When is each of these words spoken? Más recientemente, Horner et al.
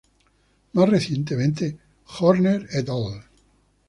Más 0.73 0.89
recientemente, 0.89 1.77
Horner 2.21 2.65
et 2.73 2.89
al. 2.97 3.07